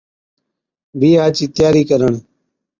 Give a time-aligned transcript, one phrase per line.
[0.99, 2.13] بِيھا چِي تياري ڪرڻ